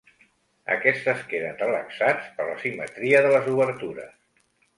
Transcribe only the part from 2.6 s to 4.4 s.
simetria de les obertures.